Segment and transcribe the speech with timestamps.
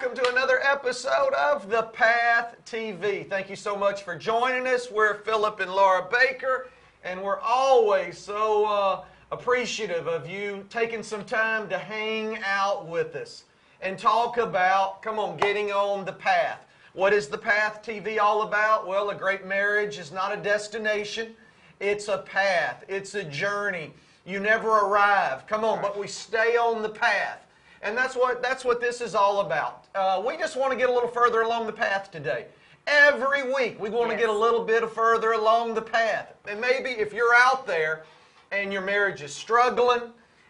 [0.00, 3.28] welcome to another episode of The Path TV.
[3.28, 4.90] Thank you so much for joining us.
[4.90, 6.70] We're Philip and Laura Baker,
[7.04, 13.14] and we're always so uh, appreciative of you taking some time to hang out with
[13.14, 13.44] us
[13.82, 16.64] and talk about, come on, getting on the path.
[16.94, 18.86] What is The Path TV all about?
[18.86, 21.34] Well, a great marriage is not a destination,
[21.78, 23.92] it's a path, it's a journey.
[24.24, 25.46] You never arrive.
[25.46, 27.44] Come on, but we stay on the path.
[27.82, 29.86] And that's what, that's what this is all about.
[29.94, 32.46] Uh, we just want to get a little further along the path today.
[32.86, 36.34] Every week, we want to get a little bit further along the path.
[36.46, 38.04] And maybe if you're out there
[38.52, 40.02] and your marriage is struggling,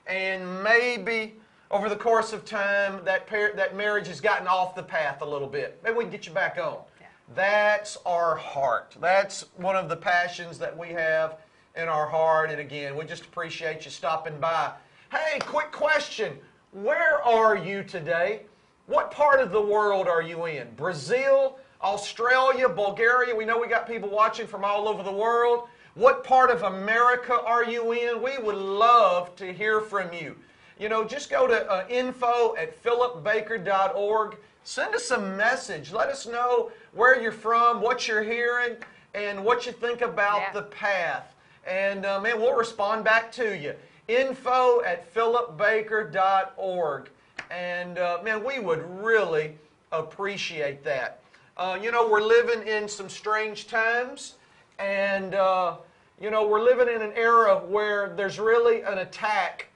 [0.06, 1.36] and maybe
[1.70, 5.24] over the course of time that, par- that marriage has gotten off the path a
[5.24, 6.78] little bit, maybe we can get you back on.
[7.00, 7.06] Yeah.
[7.34, 8.96] That's our heart.
[9.00, 11.38] That's one of the passions that we have
[11.76, 12.50] in our heart.
[12.50, 14.72] And again, we just appreciate you stopping by.
[15.12, 16.38] Hey, quick question.
[16.72, 18.42] Where are you today?
[18.86, 20.68] What part of the world are you in?
[20.76, 23.34] Brazil, Australia, Bulgaria?
[23.34, 25.68] We know we got people watching from all over the world.
[25.94, 28.22] What part of America are you in?
[28.22, 30.36] We would love to hear from you.
[30.78, 34.36] You know, just go to uh, info at philipbaker.org.
[34.62, 35.92] Send us a message.
[35.92, 38.76] Let us know where you're from, what you're hearing,
[39.14, 40.52] and what you think about Yeah.
[40.52, 41.34] the path.
[41.66, 43.74] And uh, man, we'll respond back to you.
[44.10, 47.08] Info at philipbaker.org.
[47.50, 49.56] And uh, man, we would really
[49.92, 51.20] appreciate that.
[51.56, 54.34] Uh, you know, we're living in some strange times,
[54.78, 55.76] and uh,
[56.20, 59.68] you know, we're living in an era where there's really an attack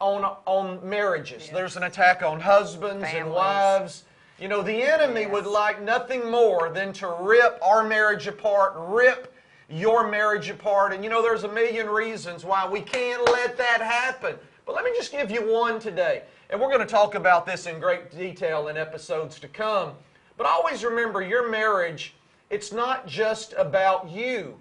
[0.00, 1.50] on on marriages.
[1.52, 4.04] There's an attack on husbands and wives.
[4.38, 5.32] You know, the enemy Yes.
[5.32, 9.32] would like nothing more than to rip our marriage apart, rip
[9.70, 10.92] your marriage apart.
[10.92, 14.36] And you know, there's a million reasons why we can't let that happen.
[14.66, 16.22] But let me just give you one today.
[16.50, 19.92] And we're going to talk about this in great detail in episodes to come.
[20.36, 22.14] But always remember your marriage,
[22.50, 24.56] it's not just about you.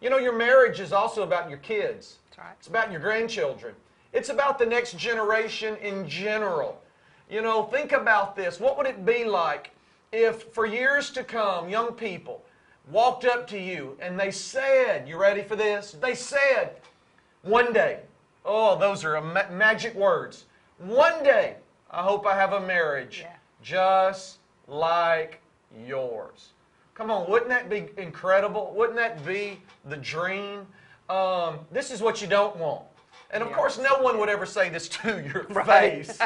[0.00, 2.18] You know, your marriage is also about your kids.
[2.30, 2.54] That's right.
[2.58, 3.74] It's about your grandchildren.
[4.12, 6.80] It's about the next generation in general.
[7.28, 8.60] You know, think about this.
[8.60, 9.72] What would it be like
[10.12, 12.42] if, for years to come, young people
[12.90, 15.96] walked up to you and they said, You ready for this?
[16.00, 16.76] They said,
[17.42, 18.00] One day,
[18.44, 20.46] oh, those are ma- magic words.
[20.78, 21.56] One day,
[21.90, 23.34] I hope I have a marriage Yeah.
[23.62, 25.40] just like
[25.86, 26.50] yours.
[26.94, 28.72] Come on, wouldn't that be incredible?
[28.76, 30.66] Wouldn't that be the dream?
[31.08, 32.82] Um, this is what you don't want.
[33.30, 33.56] And of Yeah.
[33.56, 35.66] course, no one would ever say this to your Right.
[36.06, 36.18] face.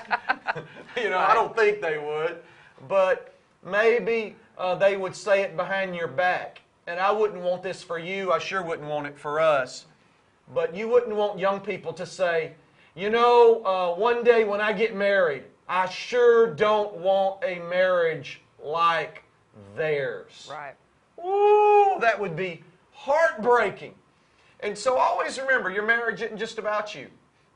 [0.96, 2.42] you know, I don't think they would.
[2.88, 3.34] But
[3.64, 6.60] maybe uh, they would say it behind your back.
[6.86, 8.30] And I wouldn't want this for you.
[8.30, 9.86] I sure wouldn't want it for us.
[10.54, 12.52] But you wouldn't want young people to say,
[12.94, 18.40] you know, uh, one day when I get married, I sure don't want a marriage
[18.62, 19.24] like
[19.76, 20.48] theirs.
[20.50, 20.74] Right.
[21.24, 22.62] Ooh, that would be
[22.92, 23.94] heartbreaking.
[24.60, 27.08] And so always remember your marriage isn't just about you.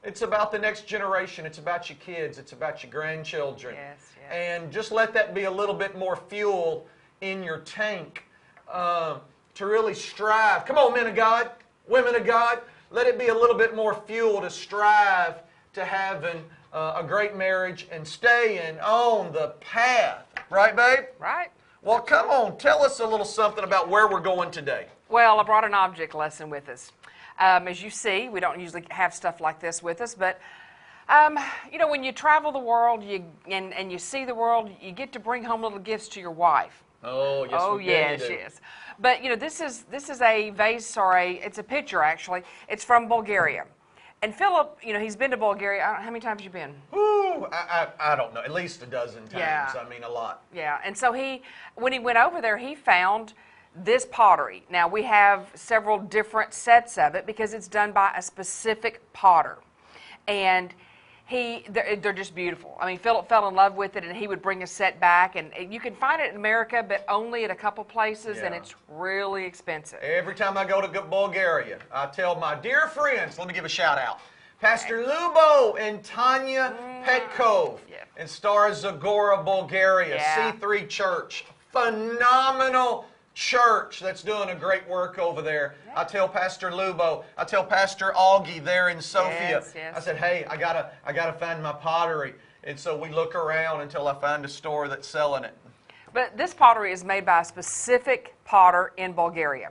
[0.03, 1.47] It's about the next generation.
[1.47, 2.38] It's about your kids.
[2.38, 3.77] It's about your grandchildren.
[3.77, 4.33] Yes, yes.
[4.33, 6.87] And just let that be a little bit more fuel
[7.21, 8.25] in your tank
[8.72, 9.21] um,
[9.54, 10.65] to really strive.
[10.66, 11.50] Come on, men of God,
[11.88, 12.60] women of God.
[12.91, 15.37] Let it be a little bit more fuel to strive
[15.72, 20.25] to having uh, a great marriage and staying on the path.
[20.50, 21.06] Right, babe?
[21.19, 21.49] Right.
[21.82, 24.87] Well, come on, tell us a little something about where we're going today.
[25.09, 26.93] Well, I brought an object lesson with us.
[27.38, 30.41] Um, as you see, we don't usually have stuff like this with us, but
[31.09, 31.38] um,
[31.71, 34.91] you know, when you travel the world you, and, and you see the world, you
[34.91, 36.82] get to bring home little gifts to your wife.
[37.06, 37.61] Oh, yes.
[37.62, 38.61] oh we- yeah, you yes, yes.
[38.99, 42.43] But you know, this is this is a vase or a it's a picture actually.
[42.69, 43.64] It's from Bulgaria.
[44.23, 45.85] And Philip, you know, he's been to Bulgaria.
[45.85, 46.75] I don't, how many times you been?
[46.94, 49.35] Ooh, I, I, I don't know, at least a dozen times.
[49.35, 49.73] Yeah.
[49.79, 50.43] I mean, a lot.
[50.55, 51.43] Yeah, and so he,
[51.75, 53.35] when he went over there, he found
[53.85, 54.64] this pottery.
[54.70, 59.59] Now we have several different sets of it because it's done by a specific potter,
[60.26, 60.73] and
[61.26, 62.76] he they're, they're just beautiful.
[62.81, 65.34] I mean, Philip fell in love with it, and he would bring a set back,
[65.34, 68.75] and you can find it in America, but only at a couple places, and it's
[68.88, 69.99] really expensive.
[70.00, 73.69] Every time I go to Bulgaria, I tell my dear friends, let me give a
[73.69, 74.20] shout out.
[74.61, 77.05] Pastor Lubo and Tanya mm.
[77.05, 78.05] Petkov Yeah.
[78.19, 80.52] in Stara Zagora, Bulgaria, Yeah.
[80.52, 81.44] C3 Church.
[81.73, 83.05] Phenomenal
[83.37, 85.75] church that's doing a great work over there.
[85.94, 89.50] I tell Pastor Lubo, I tell Pastor Augie there in Sofia.
[89.50, 89.94] Yes, yes.
[89.94, 92.35] I said, hey, I gotta, I gotta find my pottery.
[92.65, 95.55] And so we look around until I find a store that's selling it.
[96.15, 99.71] But this pottery is made by a specific potter in Bulgaria.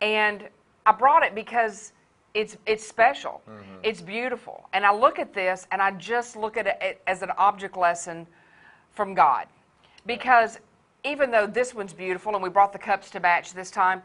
[0.00, 0.48] And
[0.86, 1.92] I brought it because
[2.34, 3.42] it's, it's special.
[3.50, 3.62] Mm-hmm.
[3.82, 4.68] It's beautiful.
[4.74, 8.28] And I look at this and I just look at it as an object lesson
[8.92, 9.48] from God.
[10.06, 10.60] because
[11.04, 14.02] even though this one's beautiful and we brought the cups to match this time,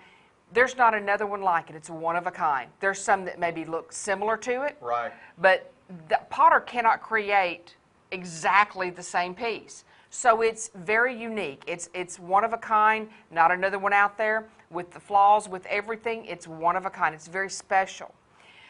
[0.53, 1.75] there's not another one like it.
[1.75, 2.69] It's one of a kind.
[2.79, 5.11] There's some that maybe look similar to it, Right.
[5.37, 5.71] but
[6.07, 7.75] the potter cannot create
[8.11, 9.83] exactly the same piece.
[10.09, 11.63] So it's very unique.
[11.67, 15.65] It's it's one of a kind, not another one out there with the flaws, with
[15.65, 16.25] everything.
[16.25, 17.13] It's one of a kind.
[17.13, 18.13] It's very special.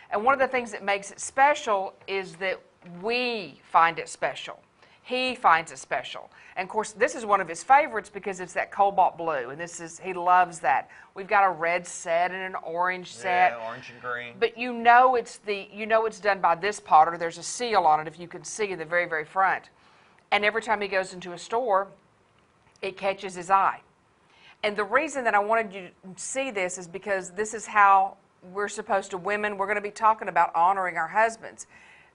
[0.09, 2.59] And one of the things that makes it special is that
[3.03, 4.59] we find it special.
[5.07, 6.29] He finds it special.
[6.57, 9.59] And of course, this is one of his favorites because it's that cobalt blue, and
[9.59, 10.89] this is he loves that.
[11.15, 13.51] We've got a red set and an orange set.
[13.51, 14.33] Yeah, orange and green.
[14.37, 17.17] But you know it's the you know it's done by this potter.
[17.17, 19.69] There's a seal on it if you can see in the very very front.
[20.31, 21.87] And every time he goes into a store,
[22.81, 23.79] it catches his eye.
[24.61, 28.17] And the reason that I wanted you to see this is because this is how
[28.51, 31.65] we're supposed to women we're going to be talking about honoring our husbands.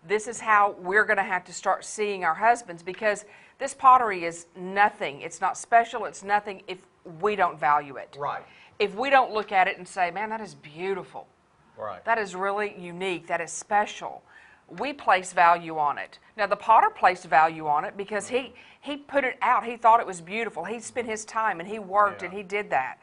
[0.06, 3.24] This is how we're going to have to start seeing our husbands because
[3.58, 5.20] this pottery is nothing.
[5.20, 6.78] It's not special, it's nothing if
[7.20, 8.16] we don't value it.
[8.18, 8.42] Right.
[8.78, 11.28] If we don't look at it and say, "Man, that is beautiful."
[11.76, 12.04] Right.
[12.04, 13.26] That is really unique.
[13.28, 14.22] That is special.
[14.68, 16.18] We place value on it.
[16.36, 19.64] Now the potter placed value on it because he he put it out.
[19.64, 20.64] He thought it was beautiful.
[20.64, 22.28] He spent his time and he worked Yeah.
[22.28, 22.98] and he did that.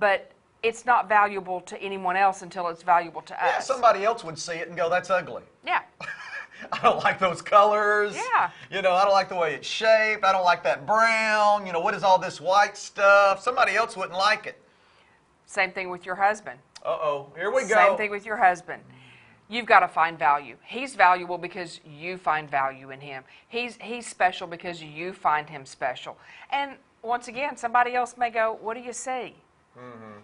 [0.00, 0.32] But
[0.64, 3.66] it's not valuable to anyone else until it's valuable to yeah, us.
[3.66, 5.82] somebody else would see it and go, "That's ugly." yeah.
[6.72, 8.14] I don't like those colors.
[8.14, 8.50] Yeah.
[8.70, 10.24] You know, I don't like the way it's shaped.
[10.24, 11.66] I don't like that brown.
[11.66, 13.42] You know, what is all this white stuff?
[13.42, 14.60] Somebody else wouldn't like it.
[15.46, 16.58] Same thing with your husband.
[16.84, 17.74] Uh oh, here we go.
[17.74, 18.82] Same thing with your husband.
[19.48, 20.56] You've got to find value.
[20.64, 23.24] He's valuable because you find value in him.
[23.48, 26.16] He's he's special because you find him special.
[26.50, 26.72] And
[27.02, 29.34] once again, somebody else may go, "What do you see?"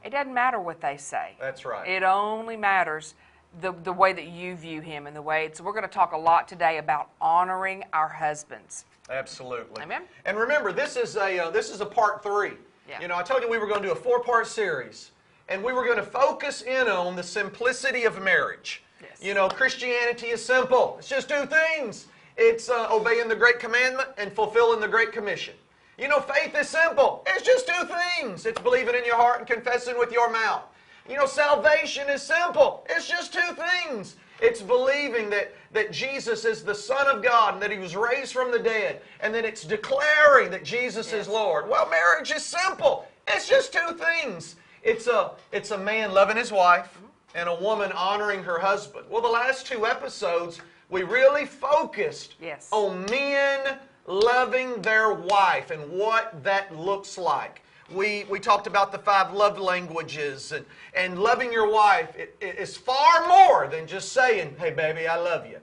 [0.04, 1.16] It doesn't matter what they say.
[1.34, 1.42] Mm-hmm.
[1.42, 1.88] That's right.
[1.88, 3.14] It only matters
[3.60, 5.50] the the way that you view him and the way.
[5.52, 8.84] So we're going to talk a lot today about honoring our husbands.
[9.10, 9.82] Absolutely.
[9.82, 10.02] Amen.
[10.24, 12.52] And remember, this is a uh, this is a part three.
[12.88, 13.00] Yeah.
[13.00, 15.10] You know, I told you we were going to do a four part series,
[15.48, 18.82] and we were going to focus in on the simplicity of marriage.
[19.02, 19.18] Yes.
[19.22, 20.96] You know, Christianity is simple.
[20.98, 22.06] It's just two things.
[22.36, 25.54] It's uh, obeying the great commandment and fulfilling the great commission.
[25.98, 27.22] You know, faith is simple.
[27.26, 27.86] It's just two
[28.16, 28.46] things.
[28.46, 30.62] It's believing in your heart and confessing with your mouth.
[31.08, 32.86] You know, salvation is simple.
[32.88, 33.54] It's just two
[33.84, 34.16] things.
[34.40, 38.32] It's believing that, that Jesus is the Son of God and that He was raised
[38.32, 39.02] from the dead.
[39.20, 41.68] And then it's declaring that Jesus is Lord.
[41.68, 43.06] Well, marriage is simple.
[43.28, 44.56] It's just two things.
[44.82, 46.98] It's a, it's a man loving his wife
[47.34, 49.06] and a woman honoring her husband.
[49.10, 52.68] Well, the last two episodes, we really focused Yes.
[52.72, 53.76] on men
[54.06, 57.62] loving their wife and what that looks like.
[57.90, 60.64] We, we talked about the five love languages and,
[60.94, 65.16] and loving your wife it, it is far more than just saying, hey, baby, I
[65.16, 65.58] love you.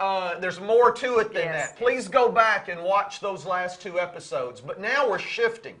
[0.00, 1.70] Uh, there's more to it than Yes.
[1.70, 1.78] that.
[1.78, 4.60] Please go back and watch those last two episodes.
[4.60, 5.74] But now we're shifting.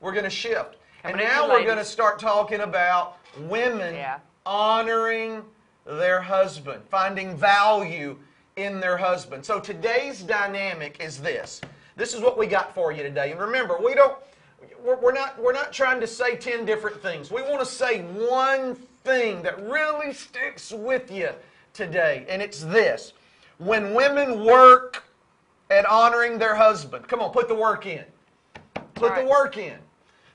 [0.00, 0.76] We're going to shift.
[1.02, 4.18] Coming and now we're going to start talking about women Yeah.
[4.46, 5.42] honoring
[5.86, 8.18] their husband, finding value
[8.56, 9.44] in their husband.
[9.44, 11.60] So today's dynamic is this.
[11.96, 13.30] This is what we got for you today.
[13.32, 14.16] And remember, we don't
[14.82, 17.30] we're, we're not we're not trying to say 10 different things.
[17.30, 18.74] We want to say one
[19.04, 21.30] thing that really sticks with you
[21.72, 23.12] today, and it's this.
[23.58, 25.04] When women work
[25.70, 28.04] at honoring their husband, come on, put the work in.
[28.94, 29.78] Put the work in.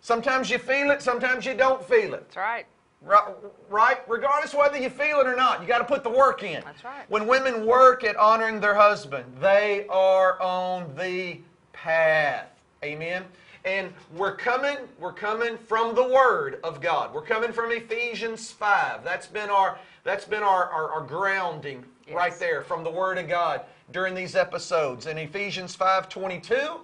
[0.01, 2.25] Sometimes you feel it, sometimes you don't feel it.
[2.27, 2.65] That's right.
[3.01, 3.23] Right,
[3.69, 3.97] right?
[4.07, 6.61] Regardless whether you feel it or not, you got to put the work in.
[6.63, 7.09] That's right.
[7.09, 11.39] When women work at honoring their husband, they are on the
[11.73, 12.47] path.
[12.83, 13.25] Amen.
[13.65, 17.13] And we're coming, we're coming from the Word of God.
[17.13, 19.03] We're coming from Ephesians 5.
[19.03, 23.29] That's been our that's been our, our, our grounding right there from the Word of
[23.29, 25.05] God during these episodes.
[25.05, 26.81] In Ephesians 5:22,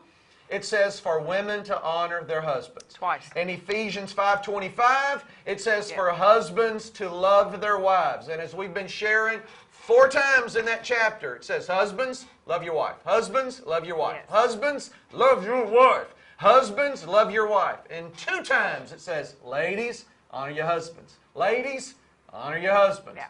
[0.49, 2.93] it says for women to honor their husbands.
[2.93, 3.29] Twice.
[3.35, 5.97] In Ephesians 5:25, it says Yeah.
[5.97, 8.29] for husbands to love their wives.
[8.29, 12.73] And as we've been sharing four times in that chapter, it says husbands, love your
[12.75, 12.95] wife.
[13.05, 14.21] Husbands, love your wife.
[14.21, 14.31] Yes.
[14.31, 16.07] Husbands, love your wife.
[16.39, 17.79] Husbands, love your wife.
[17.89, 21.17] And two times it says, ladies, honor your husbands.
[21.35, 21.95] Ladies,
[22.31, 23.17] honor your husbands.
[23.19, 23.27] Yeah.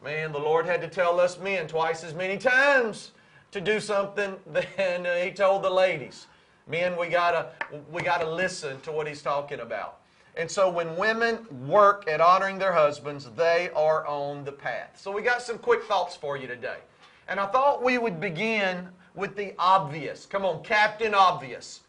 [0.00, 3.10] Man, the Lord had to tell us men twice as many times
[3.50, 4.36] to do something
[4.76, 6.28] than He told the ladies.
[6.68, 7.48] Men, we gotta
[7.90, 9.98] we gotta listen to what He's talking about.
[10.36, 14.92] And so when women work at honoring their husbands, they are on the path.
[14.94, 16.78] So we got some quick thoughts for you today.
[17.26, 20.26] And I thought we would begin with the obvious.
[20.26, 21.80] Come on, Captain Obvious.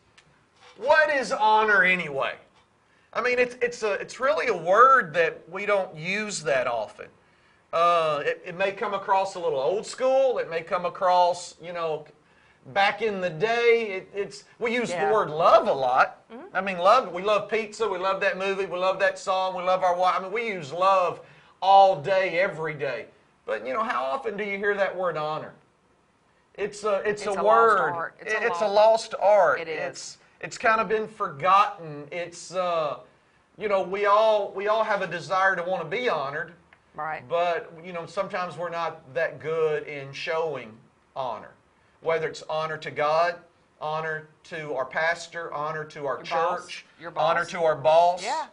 [0.78, 2.36] What is honor anyway?
[3.14, 7.08] I mean, it's, it's, a, it's really a word that we don't use that often.
[7.72, 10.40] Uh, it, it may come across a little old school.
[10.40, 12.06] It may come across, you know,
[12.74, 13.88] back in the day.
[13.98, 15.08] It, it's we use Yeah.
[15.08, 16.22] the word love a lot.
[16.54, 17.12] I mean, love.
[17.12, 17.88] We love pizza.
[17.88, 18.66] We love that movie.
[18.66, 19.56] We love that song.
[19.56, 20.16] We love our wife.
[20.18, 21.20] I mean, we use love
[21.62, 23.06] all day, every day.
[23.46, 25.54] But you know, how often do you hear that word honor?
[26.56, 27.80] It's a it's, It's a, a lost word.
[27.80, 28.16] art.
[28.22, 29.60] It's a it's a lost- lost art.
[29.60, 29.80] It is.
[29.90, 32.06] It's it's kind of been forgotten.
[32.12, 32.98] It's uh,
[33.58, 36.54] you know, we all we all have a desire to want to be honored,
[36.96, 37.24] Right.
[37.28, 40.78] but you know, sometimes we're not that good in showing
[41.16, 41.52] honor.
[42.02, 43.36] Whether it's honor to God,
[43.80, 46.62] honor to our pastor, honor to our Your boss.
[46.66, 47.24] church, Your boss.
[47.32, 48.22] honor to our boss.
[48.24, 48.48] Yeah.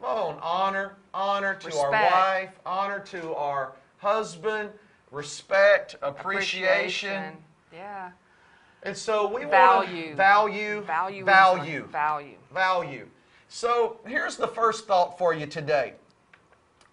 [0.00, 4.70] Come on, honor, honor to our wife, honor to our husband,
[5.10, 7.36] respect, appreciation.
[7.72, 8.10] Yeah.
[8.82, 10.06] And so we Value.
[10.06, 11.24] want value, Value.
[11.24, 12.34] value, Value.
[12.52, 13.06] value.
[13.48, 15.94] So here's the first thought for you today.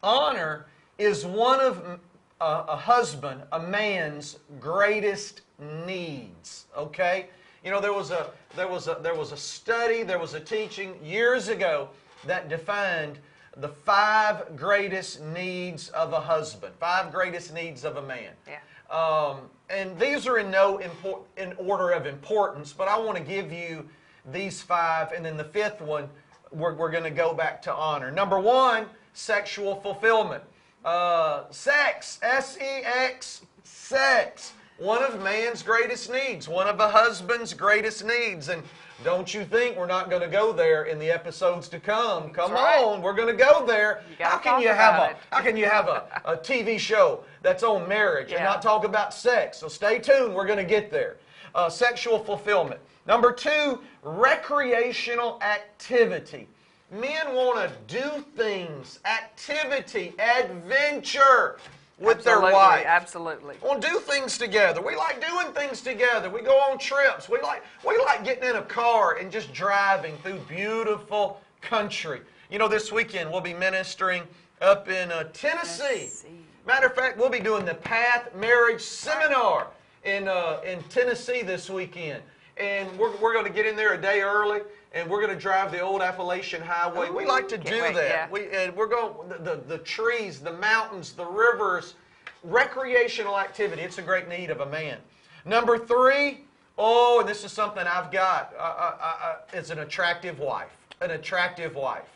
[0.03, 0.65] Honor
[0.97, 1.99] is one of
[2.41, 5.41] a, a husband, a man's greatest
[5.85, 6.65] needs.
[6.75, 7.27] Okay,
[7.63, 10.39] you know there was a there was a there was a study, there was a
[10.39, 11.89] teaching years ago
[12.25, 13.19] that defined
[13.57, 18.33] the five greatest needs of a husband, five greatest needs of a man.
[18.47, 18.59] Yeah.
[18.89, 23.23] Um, and these are in no import, in order of importance, but I want to
[23.23, 23.87] give you
[24.31, 26.09] these five, and then the fifth one,
[26.51, 28.11] we're, we're going to go back to honor.
[28.11, 30.43] Number one, sexual fulfillment.
[30.85, 34.53] Uh, sex, S E X, sex.
[34.77, 38.49] One of man's greatest needs, one of a husband's greatest needs.
[38.49, 38.61] And
[39.03, 42.29] don't you think we're not going to go there in the episodes to come?
[42.29, 42.83] Come right.
[42.83, 44.03] on, we're going to go there.
[44.09, 47.23] You gotta How can you have a how can you have a, a TV show
[47.47, 49.57] that's on marriage and not talk about sex?
[49.57, 50.35] So stay tuned.
[50.35, 51.15] We're going to get there.
[51.55, 52.81] Uh, sexual fulfillment.
[53.07, 56.49] Number two, recreational activity.
[56.91, 61.57] Men want to do things, activity, adventure
[61.97, 62.85] with their wife.
[62.85, 63.55] Absolutely.
[63.61, 64.81] We Want to do things together.
[64.81, 66.29] We like doing things together.
[66.29, 67.29] We go on trips.
[67.29, 72.21] We like we like getting in a car and just driving through beautiful country.
[72.51, 74.23] You know, this weekend we'll be ministering
[74.61, 76.09] up in uh, Tennessee.
[76.09, 76.46] Tennessee.
[76.67, 79.67] Matter of fact, we'll be doing the Path Marriage Seminar
[80.03, 82.21] in uh, in Tennessee this weekend,
[82.57, 84.59] and we're we're going to get in there a day early.
[84.93, 87.09] And we're going to drive the old Appalachian Highway.
[87.09, 88.09] we like to do wait, that.
[88.09, 88.29] yeah.
[88.31, 91.95] We, and we're going the, the, the trees, the mountains, the rivers,
[92.43, 93.81] recreational activity.
[93.81, 94.97] It's a great need of a man.
[95.45, 96.45] Number three,
[96.77, 98.53] oh, and this is something I've got.
[98.57, 100.75] Uh, uh, uh, uh, it's an attractive wife.
[101.01, 102.09] An attractive wife.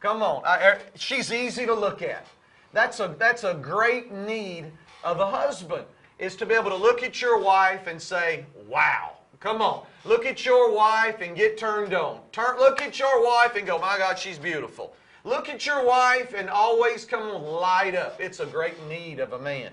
[0.00, 2.26] Come on, I, er, she's easy to look at.
[2.72, 4.72] That's a that's a great need
[5.04, 5.84] of a husband
[6.18, 10.26] is to be able to look at your wife and say, "Wow." Come on, look
[10.26, 12.20] at your wife and get turned on.
[12.32, 14.94] Turn, look at your wife and go, "My God, she's beautiful."
[15.24, 18.20] Look at your wife and always come light up.
[18.20, 19.72] It's a great need of a man.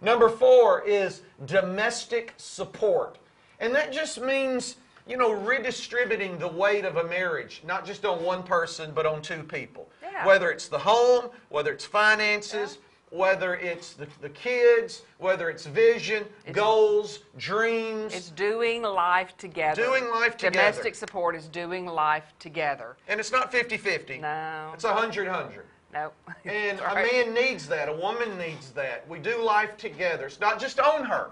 [0.00, 3.18] Number four is domestic support.
[3.60, 8.22] And that just means, you know, redistributing the weight of a marriage, not just on
[8.22, 9.88] one person, but on two people.
[10.12, 10.26] Yeah.
[10.26, 12.78] Whether it's the home, whether it's finances,
[13.10, 18.14] whether it's the, the kids, whether it's vision, goals, dreams.
[18.14, 19.82] It's doing life together.
[19.82, 20.52] Doing life together.
[20.70, 22.96] Domestic support is doing life together.
[23.08, 24.18] and it's not 50 50.
[24.18, 24.70] No.
[24.74, 25.64] It's 100 100.
[25.92, 26.14] Nope.
[26.44, 27.88] And That's a man needs that.
[27.88, 29.08] A woman needs that.
[29.08, 30.26] We do life together.
[30.26, 31.30] It's not just on her.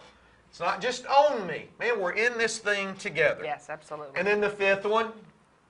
[0.50, 1.68] It's not just on me.
[1.78, 3.44] Man, we're in this thing together.
[3.44, 4.18] Yes, absolutely.
[4.18, 5.12] And then the fifth one,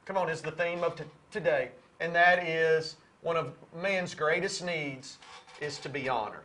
[0.07, 1.69] come on, is the theme of t- today.
[2.01, 5.19] And that is one of man's greatest needs
[5.61, 6.45] is to be honored.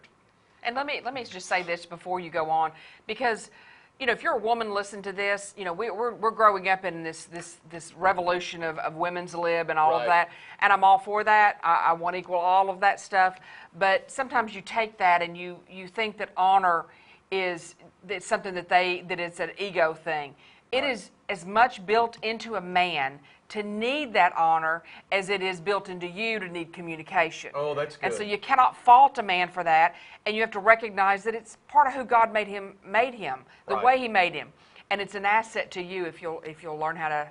[0.63, 2.71] And let me let me just say this before you go on,
[3.05, 3.51] because
[3.99, 5.53] you know if you're a woman, listen to this.
[5.57, 9.35] You know we, we're we're growing up in this this this revolution of, of women's
[9.35, 10.01] lib and all Right.
[10.01, 10.29] of that,
[10.59, 11.59] and I'm all for that.
[11.63, 13.39] I, I want equal all of that stuff.
[13.77, 16.85] But sometimes you take that and you you think that honor
[17.29, 17.75] is
[18.07, 20.33] it's something that they that it's an ego thing.
[20.71, 23.19] It is as much built into a man
[23.53, 24.81] to need that honor
[25.11, 27.51] as it is built into you to need communication.
[27.53, 28.07] Oh, that's good.
[28.07, 29.93] And so you cannot fault a man for that,
[30.25, 33.39] and you have to recognize that it's part of who God made him, made him,
[33.67, 33.83] the Right.
[33.83, 34.51] way He made him,
[34.89, 37.27] and it's an asset to you if you'll if you'll learn how to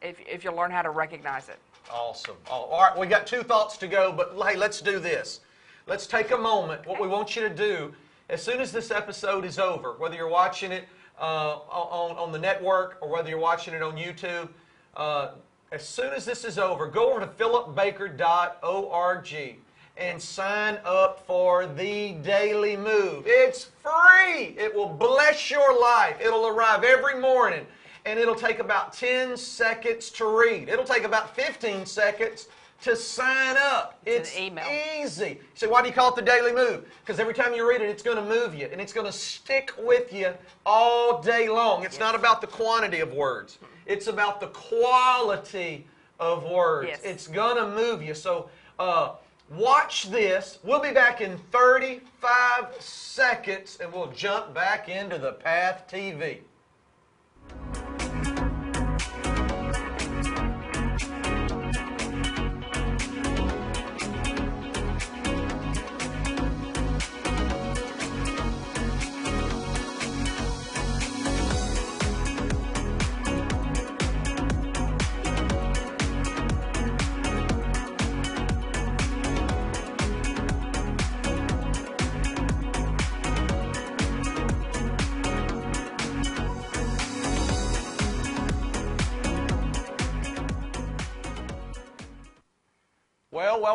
[0.00, 1.58] if if you'll learn how to recognize it.
[1.92, 2.36] Awesome.
[2.50, 5.40] All right, we got two thoughts to go, but hey, let's do this.
[5.86, 6.86] Let's take a moment.
[6.86, 7.94] What we want you to do,
[8.30, 10.84] as soon as this episode is over, whether you're watching it
[11.20, 14.48] uh, on, on the network or whether you're watching it on YouTube,
[14.96, 15.32] uh,
[15.72, 19.56] as soon as this is over, go over to philipbaker.org
[19.96, 23.24] and sign up for the Daily Move.
[23.26, 24.54] It's free.
[24.58, 26.18] It will bless your life.
[26.20, 27.66] It'll arrive every morning
[28.04, 30.68] and it'll take about 10 seconds to read.
[30.68, 32.48] It'll take about 15 seconds
[32.82, 33.98] to sign up.
[34.04, 34.64] It's It's, email.
[35.02, 35.40] easy.
[35.54, 36.84] So why do you call it the Daily Move?
[37.00, 39.12] Because every time you read it, it's going to move you, and it's going to
[39.12, 40.34] stick with you
[40.66, 41.84] all day long.
[41.84, 43.58] It's not about the quantity of words.
[43.86, 45.86] It's about the quality
[46.18, 46.88] of words.
[46.88, 47.00] Yes.
[47.04, 48.14] It's going to move you.
[48.14, 49.12] So uh,
[49.50, 50.58] watch this.
[50.62, 56.38] We'll be back in 35 seconds, and we'll jump back into the Path TV.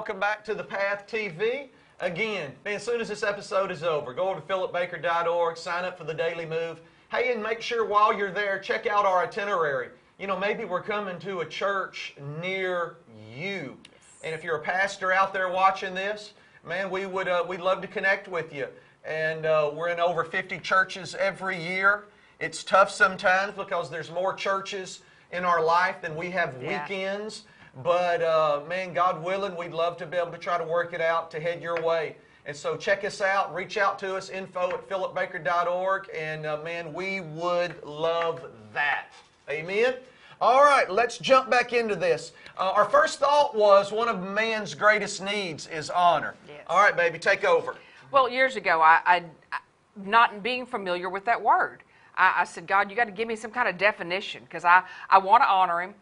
[0.02, 1.68] Welcome back to the Path TV.
[2.00, 5.96] Again, man, as soon as this episode is over, go over to philipbaker.org, sign up
[5.96, 6.82] for the Daily Move.
[7.12, 9.90] Hey, and make sure while you're there, check out our itinerary.
[10.18, 12.96] You know, maybe we're coming to a church near
[13.32, 13.78] you.
[14.24, 16.34] And if you're a pastor out there watching this,
[16.68, 18.70] man, we would uh, we'd love to connect with you.
[19.06, 22.06] And uh, we're in over 50 churches every year.
[22.40, 26.82] It's tough sometimes because there's more churches in our life than we have Yeah.
[26.82, 27.44] weekends.
[27.84, 31.02] But uh, man, God willing, we'd love to be able to try to work it
[31.02, 32.18] out to head your way.
[32.46, 36.92] And so check us out, reach out to us, info at philipbaker.org, and uh, man,
[36.92, 39.08] we would love that.
[39.50, 39.96] Amen.
[40.42, 42.32] All right, let's jump back into this.
[42.58, 46.34] Uh, our first thought was one of man's greatest needs is honor.
[46.48, 46.66] Yes.
[46.66, 47.76] All right, baby, take over.
[48.12, 49.60] Well, years ago, I, I, I
[50.04, 51.84] not being familiar with that word,
[52.16, 54.82] I, I said, God, you got to give me some kind of definition because I,
[55.12, 55.94] I want to honor him,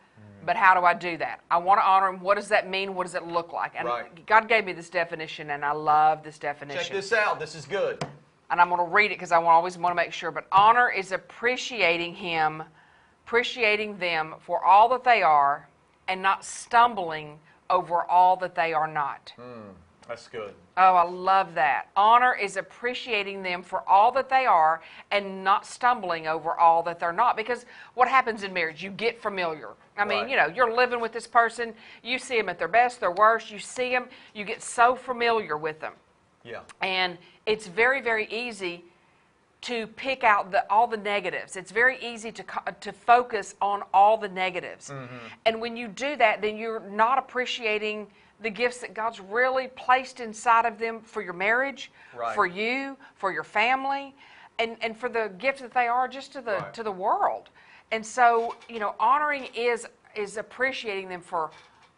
[0.46, 1.42] but how do I do that?
[1.52, 2.20] I want to honor him.
[2.22, 2.96] What does that mean?
[2.96, 3.74] What does it look like?
[3.78, 4.26] And Right.
[4.26, 6.82] God gave me this definition, and I love this definition.
[6.84, 7.40] Check this out.
[7.40, 8.04] This is good.
[8.52, 10.32] and I'm going to read it because I always want to make sure.
[10.32, 12.64] But honor is appreciating him,
[13.26, 15.68] appreciating them for all that they are,
[16.08, 19.34] and not stumbling over all that they are not.
[19.36, 19.70] Hmm.
[20.10, 20.56] That's good.
[20.76, 21.90] Oh, I love that.
[21.96, 27.00] Honor is appreciating them for all that they are and not stumbling over all that
[27.00, 27.38] they're not.
[27.38, 28.84] Because what happens in marriage?
[28.84, 29.70] You get familiar.
[29.96, 30.30] I mean, Right.
[30.30, 33.52] you know, you're living with this person, you see them at their best, their worst,
[33.52, 35.94] you see them, you get so familiar with them.
[36.44, 36.62] Yeah.
[36.82, 38.86] And it's very, very easy
[39.62, 41.56] to pick out the, all the negatives.
[41.56, 42.44] It's very easy to,
[42.80, 44.90] to focus on all the negatives.
[44.90, 45.16] Mm-hmm.
[45.46, 48.08] And when you do that, then you're not appreciating
[48.42, 52.34] the gifts that God's really placed inside of them for your marriage, Right.
[52.36, 54.16] for you, for your family,
[54.58, 56.74] and, and for the gift that they are just to the Right.
[56.74, 57.50] to the world.
[57.92, 61.52] And so, you know, honoring is is appreciating them for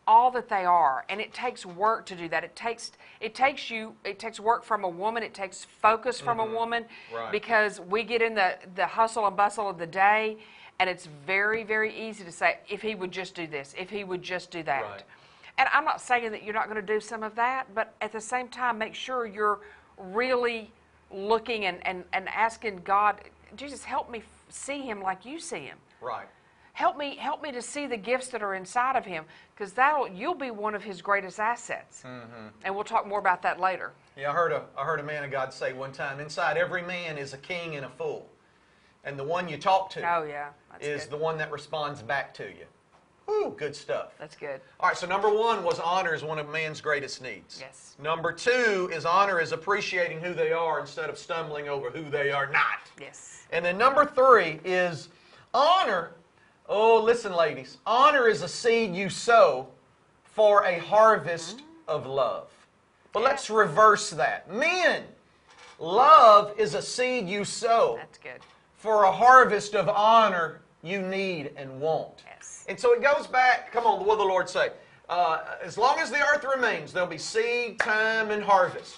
[0.08, 3.70] all that they are and it takes work to do that it takes it takes
[3.70, 7.16] you it takes work from a woman it takes focus from a woman Mm-hmm.
[7.16, 7.32] Right.
[7.32, 10.38] because we get in the the hustle and bustle of the day
[10.80, 14.04] and it's very very easy to say if he would just do this if he
[14.04, 15.04] would just do that.
[15.62, 18.12] And i'm not saying that you're not going to do some of that but at
[18.12, 19.60] the same time make sure you're
[19.98, 20.72] really
[21.12, 23.22] looking and and, and asking god
[23.56, 26.26] jesus help me f- see him like you see him Right.
[26.74, 30.08] help me help me to see the gifts that are inside of him because that'll
[30.08, 32.48] you'll be one of his greatest assets Mm-hmm.
[32.66, 35.24] and we'll talk more about that later Yeah, I heard a I heard a man
[35.24, 38.28] of God say one time, inside every man is a king and a fool.
[39.04, 42.02] And the one you talk to oh yeah that's is good the one that responds
[42.02, 42.66] back to you.
[43.32, 44.14] Woo, good stuff.
[44.20, 47.60] that's good All right, so number one was honor is one of man's greatest needs.
[47.60, 47.96] Yes.
[48.02, 52.32] Number two is honor is appreciating who they are instead of stumbling over who they
[52.32, 52.90] are not.
[53.00, 55.10] yes And then number three is
[55.54, 56.12] honor.
[56.68, 57.78] Oh, listen, ladies.
[57.86, 59.68] Honor is a seed you sow
[60.24, 61.66] for a harvest mm-hmm.
[61.88, 62.48] of love.
[63.14, 64.52] But let's reverse that.
[64.52, 65.04] Men,
[65.80, 68.42] love is a seed you sow that's good
[68.76, 72.24] for a harvest of honor you need and want.
[72.26, 72.66] Yes.
[72.68, 74.70] And so it goes back, come on, what did the Lord say?
[75.10, 78.98] Uh, as long as the earth remains, there'll be seed, time, and harvest.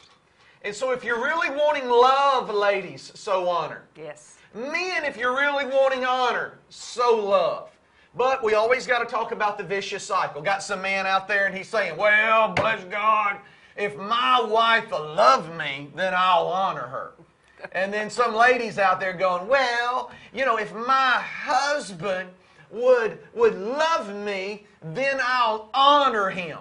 [0.62, 3.84] And so if you're really wanting love, ladies, sow honor.
[3.98, 7.72] yes Men, if you're really wanting honor, sow love.
[8.16, 10.44] But we always got to talk about the vicious cycle.
[10.44, 13.38] Got some man out there and he's saying, Well, bless God,
[13.76, 17.14] if my wife will love me, then I'll honor her.
[17.72, 22.30] And then some ladies out there going, Well, you know, if my husband
[22.72, 26.60] would would love me, then I'll honor him.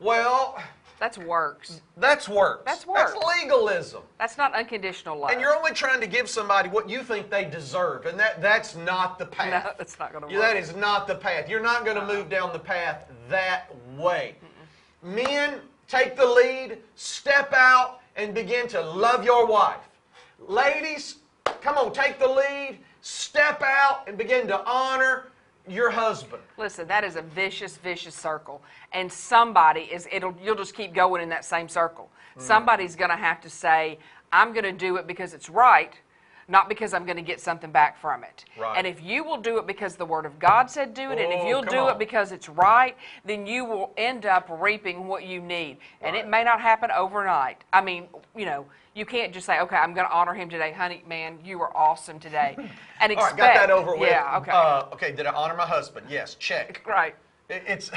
[0.00, 0.60] Well,
[0.98, 2.62] that's works that's works.
[2.66, 3.12] That's works.
[3.12, 4.02] That's legalism.
[4.18, 7.44] that's not unconditional love And you're only trying to give somebody what you think they
[7.44, 9.64] deserve, and that, that's not the path.
[9.64, 11.48] no that's not going to work That is not the path.
[11.48, 14.36] You're not going to move down the path that way.
[15.02, 19.88] Men, take the lead, step out, and begin to love your wife.
[20.48, 21.16] Ladies,
[21.60, 25.28] come on, take the lead, step out, and begin to honor
[25.68, 26.42] your husband.
[26.58, 31.22] Listen, that is a vicious, vicious circle, and somebody is it'll you'll just keep going
[31.22, 32.10] in that same circle.
[32.36, 32.42] Mm.
[32.42, 33.98] Somebody's going to have to say,
[34.32, 35.94] "I'm going to do it because it's right."
[36.52, 38.44] Not because I'm going to get something back from it.
[38.60, 38.76] Right.
[38.76, 41.32] And if you will do it because the Word of God said do it, and
[41.32, 41.92] if Oh, you'll do on.
[41.92, 45.78] it because it's right, then you will end up reaping what you need.
[46.02, 47.64] And it may not happen overnight.
[47.72, 50.72] I mean, you know, you can't just say, okay, I'm going to honor him today.
[50.72, 52.54] Honey, man, you were awesome today.
[53.00, 53.54] And All right, expect.
[53.56, 54.10] got that over with.
[54.10, 54.52] Yeah, okay.
[54.52, 56.06] Uh, okay, did I honor my husband?
[56.08, 56.84] Yes, check.
[56.86, 57.16] right.
[57.48, 57.90] It, it's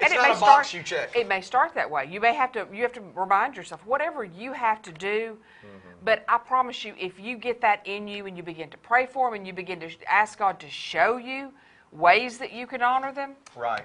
[0.00, 1.14] and it not may a start, box you check.
[1.16, 2.06] It may start that way.
[2.10, 5.36] You may have to you have to remind yourself whatever you have to do.
[5.64, 5.88] Mm-hmm.
[6.04, 9.06] But I promise you, if you get that in you and you begin to pray
[9.06, 11.52] for them and you begin to ask God to show you
[11.92, 13.84] ways that you can honor them, right.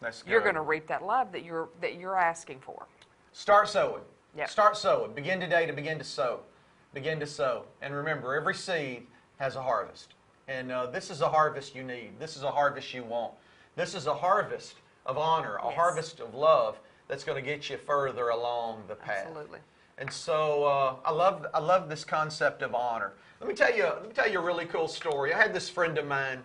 [0.00, 0.30] That's good.
[0.30, 2.86] you're going to reap that love that you're that you're asking for.
[3.32, 4.02] Start sowing.
[4.36, 4.50] Yep.
[4.50, 5.12] Start sowing.
[5.12, 6.40] Begin today to begin to sow.
[6.94, 7.64] Begin to sow.
[7.82, 9.06] And remember, every seed
[9.38, 10.14] has a harvest.
[10.48, 12.12] And uh, this is a harvest you need.
[12.18, 13.32] This is a harvest you want.
[13.74, 15.74] This is a harvest of honor, a Yes.
[15.74, 19.26] harvest of love that's going to get you further along the path.
[19.28, 19.60] Absolutely.
[19.98, 23.12] And so uh, I love I love this concept of honor.
[23.40, 25.32] Let me tell you let me tell you a really cool story.
[25.32, 26.42] I had this friend of mine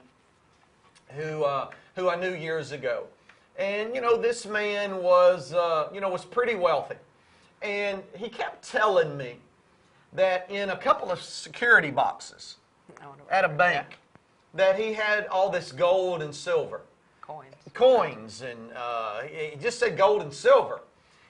[1.10, 3.06] who uh, who I knew years ago,
[3.58, 6.96] and you know this man was uh, you know was pretty wealthy,
[7.62, 9.36] and he kept telling me
[10.14, 12.56] that in a couple of security boxes
[13.02, 13.98] I wonder what- at a bank
[14.54, 16.82] that he had all this gold and silver
[17.32, 17.56] coins.
[17.74, 20.82] coins and uh, he just said gold and silver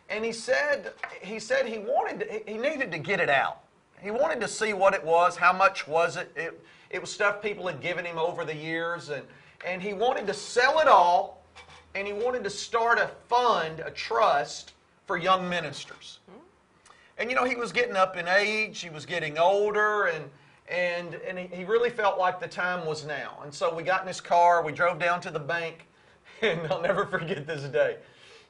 [0.10, 3.60] and he said he said he wanted he needed to get it out
[4.02, 6.60] he wanted to see what it was how much was it it,
[6.90, 9.24] it was stuff people had given him over the years and
[9.66, 11.44] and he wanted to sell it all
[11.96, 14.74] and he wanted to start a fund a trust
[15.06, 16.20] for young ministers
[17.22, 20.26] and you know, he was getting up in age, he was getting older, and
[20.68, 23.38] and and he, he really felt like the time was now.
[23.44, 25.86] And so we got in his car, we drove down to the bank,
[26.42, 27.98] and I'll never forget this day.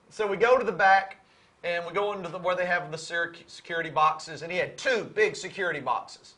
[0.10, 1.17] So we go to the back,
[1.63, 5.04] and we go into the, where they have the security boxes, and he had two
[5.15, 6.34] big security boxes.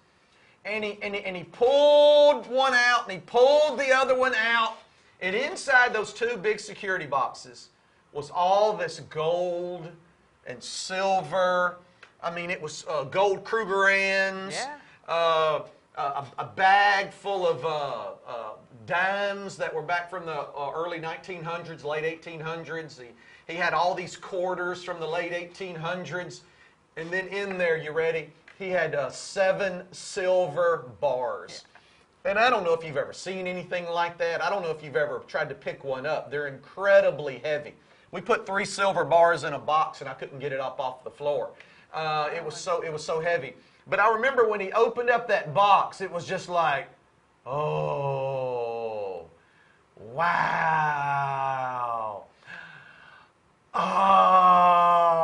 [0.65, 4.33] And he, and, he, and he pulled one out, and he pulled the other one
[4.35, 4.77] out,
[5.21, 7.69] and inside those two big security boxes
[8.11, 9.89] was all this gold
[10.45, 11.77] and silver.
[12.21, 14.75] I mean, it was uh, gold Krugerrands, Yeah.
[15.07, 15.63] uh,
[15.97, 18.49] a, a bag full of uh, uh,
[18.85, 22.99] dimes that were back from the uh, early 1900s, late 1800s.
[22.99, 23.07] He,
[23.47, 26.41] he had all these quarters from the late 1800s.
[26.97, 28.29] And then in there, you ready?
[28.59, 31.65] He had uh, seven silver bars.
[32.25, 34.41] And I don't know if you've ever seen anything like that.
[34.41, 36.31] I don't know if you've ever tried to pick one up.
[36.31, 37.73] They're incredibly heavy.
[38.11, 41.03] We put three silver bars in a box, and I couldn't get it up off
[41.03, 41.49] the floor.
[41.93, 43.55] Uh, it was so it was so heavy.
[43.87, 46.87] But I remember when he opened up that box, it was just like,
[47.45, 48.42] oh,
[49.97, 50.63] wow.
[53.75, 55.17] Ah,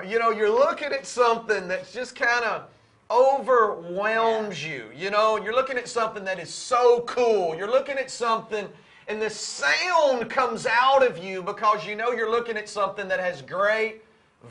[0.00, 2.68] you know, you're looking at something that's just kind of
[3.10, 4.86] overwhelms you.
[4.94, 7.54] You know, you're looking at something that is so cool.
[7.54, 8.66] You're looking at something,
[9.08, 13.20] and the sound comes out of you because you know you're looking at something that
[13.20, 14.02] has great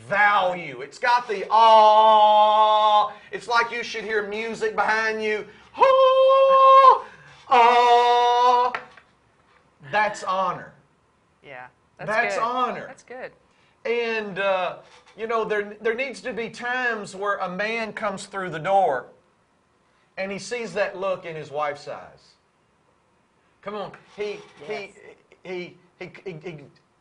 [0.08, 0.82] value.
[0.82, 3.12] It's got the ah.
[3.32, 5.46] It's like you should hear music behind you.
[5.78, 7.04] Ah,
[7.50, 8.74] ah.
[9.91, 10.74] That's honor.
[11.43, 11.67] Yeah.
[11.98, 12.43] That's, That's good.
[12.43, 12.86] honor.
[12.88, 13.32] That's good.
[13.86, 14.78] And, uh,
[15.17, 19.08] you know, there, there needs to be times where a man comes through the door
[20.17, 22.34] and he sees that look in his wife's eyes.
[23.62, 23.91] Come on.
[24.15, 24.91] He, Yes.
[25.43, 26.58] he, he, he, he, he,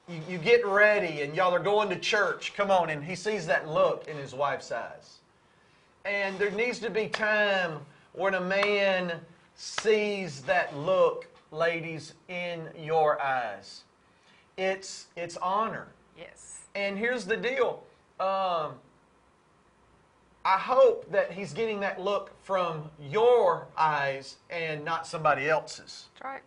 [0.09, 2.55] you, you get ready and y'all are going to church.
[2.55, 2.90] Come on.
[2.90, 5.18] And he sees that look in his wife's eyes.
[6.05, 7.79] And there needs to be time
[8.12, 9.14] when a man
[9.57, 13.85] sees that look, ladies, in your eyes.
[14.57, 15.88] It's, it's honor.
[16.19, 16.61] Yes.
[16.75, 17.83] And here's the deal.
[18.21, 18.75] Um,
[20.45, 26.07] I hope that he's getting that look from your eyes and not somebody else's.
[26.14, 26.43] That's right.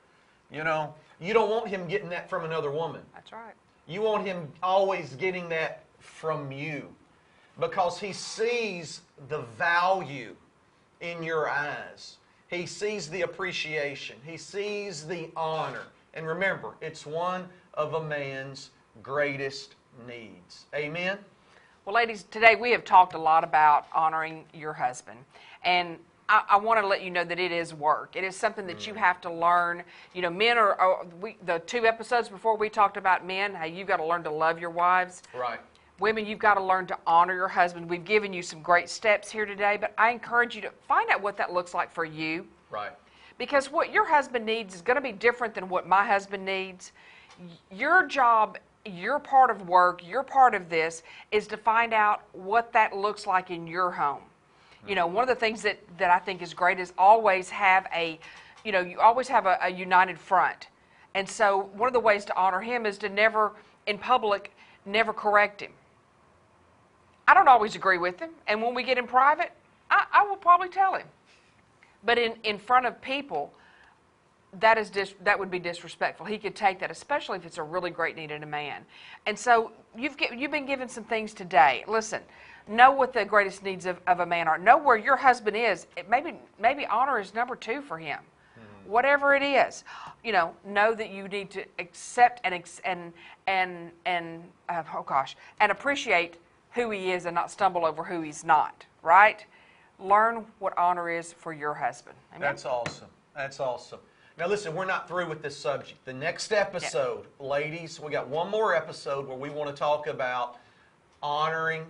[0.51, 3.01] You know, you don't want him getting that from another woman.
[3.13, 3.53] That's right.
[3.87, 6.93] You want him always getting that from you
[7.59, 10.35] because he sees the value
[11.01, 12.17] in your eyes.
[12.47, 14.17] He sees the appreciation.
[14.25, 15.83] He sees the honor.
[16.13, 18.71] And remember, it's one of a man's
[19.03, 19.75] greatest
[20.07, 20.65] needs.
[20.73, 21.17] Amen?
[21.85, 25.19] Well, ladies, today we have talked a lot about honoring your husband.
[25.63, 25.97] And
[26.29, 28.15] I, I want to let you know that it is work.
[28.15, 28.97] It is something that you mm.
[28.97, 29.83] have to learn.
[30.13, 33.65] You know, men are, are we, the two episodes before we talked about men, how
[33.65, 35.21] you've got to learn to love your wives.
[35.33, 35.59] Right.
[35.99, 37.89] Women, you've got to learn to honor your husband.
[37.89, 41.21] We've given you some great steps here today, but I encourage you to find out
[41.21, 42.91] what that looks like for you Right.
[43.39, 46.91] because what your husband needs is going to be different than what my husband needs.
[47.71, 52.71] Your job, your part of work, your part of this is to find out what
[52.73, 54.21] that looks like in your home.
[54.87, 57.87] You know, one of the things that, that I think is great is always have
[57.93, 58.19] a,
[58.63, 60.67] you know, you always have a, a united front.
[61.15, 63.53] And so one of the ways to honor him is to never,
[63.87, 64.53] in public,
[64.85, 65.71] never correct him.
[67.27, 69.51] I don't always agree with him, and when we get in private,
[69.91, 71.07] I, I will probably tell him.
[72.05, 73.53] But in, in front of people,
[74.59, 76.25] that is dis- that would be disrespectful.
[76.25, 78.85] He could take that, especially if it's a really great need in a man.
[79.25, 81.83] And so you've get, you've been given some things today.
[81.87, 82.21] Listen,
[82.67, 84.57] know what the greatest needs of, of a man are.
[84.57, 85.87] Know where your husband is.
[85.97, 88.19] It, maybe maybe honor is number two for him.
[88.85, 89.83] Whatever it is,
[90.23, 93.11] you know, know that you need to accept and ex- and
[93.47, 96.37] and and uh, oh gosh, and appreciate
[96.77, 98.85] who he is and not stumble over who he's not.
[99.03, 99.45] Right?
[99.99, 102.15] Learn what honor is for your husband.
[102.31, 102.41] Amen?
[102.41, 103.07] That's awesome.
[103.35, 103.99] That's awesome.
[104.37, 106.05] Now, listen, we're not through with this subject.
[106.05, 110.57] The next episode, ladies, we got one more episode where we want to talk about
[111.23, 111.83] honoring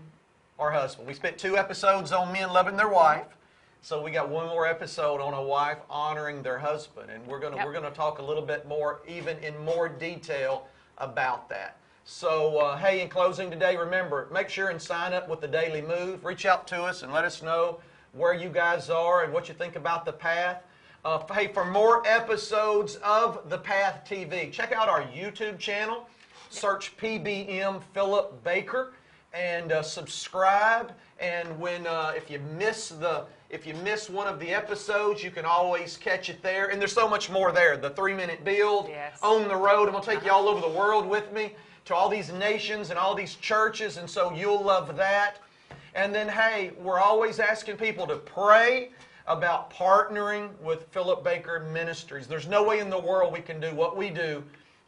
[0.58, 1.08] our husband.
[1.08, 2.96] We spent two episodes on men loving their mm-hmm.
[2.96, 3.38] wife.
[3.82, 7.58] So we got one more episode on a wife honoring their husband, and we're gonna
[7.58, 7.66] Yep.
[7.66, 11.78] we're gonna talk a little bit more, even in more detail about that.
[12.10, 15.82] So uh, hey, in closing today, remember make sure and sign up with the Daily
[15.82, 16.24] Move.
[16.24, 17.82] Reach out to us and let us know
[18.14, 20.64] where you guys are and what you think about the Path.
[21.04, 26.08] Uh, hey, for more episodes of the Path TV, check out our YouTube channel.
[26.50, 28.94] Search PBM Philip Baker
[29.34, 30.94] and uh, subscribe.
[31.20, 35.32] And when uh, if you miss the if you miss one of the episodes, you
[35.32, 36.68] can always catch it there.
[36.68, 37.78] And there's so much more there.
[37.78, 39.18] The three minute build Yes.
[39.22, 39.88] on the road.
[39.88, 40.26] I'm gonna take uh-huh.
[40.26, 41.56] you all over the world with me
[41.86, 45.38] to all these nations and all these churches, and so you'll love that.
[45.96, 48.92] And then, hey, we're always asking people to pray
[49.26, 52.28] about partnering with Philip Baker Ministries.
[52.28, 54.44] There's no way in the world we can do what we do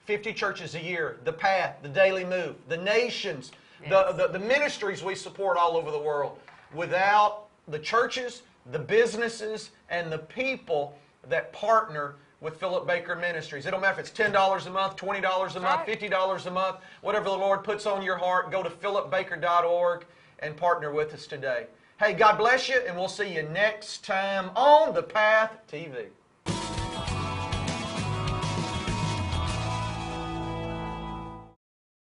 [0.05, 3.51] 50 churches a year, the path, the daily move, the nations,
[3.87, 6.39] the, the, the ministries we support all over the world
[6.73, 8.41] without the churches,
[8.71, 13.65] the businesses, and the people that partner with Philip Baker Ministries.
[13.65, 17.25] It don't matter if it's $10 a month, $20 a month, $50 a month, whatever
[17.25, 20.05] the Lord puts on your heart, go to philipbaker.org
[20.39, 21.67] and partner with us today.
[21.99, 26.07] Hey, God bless you, and we'll see you next time on The Path TV.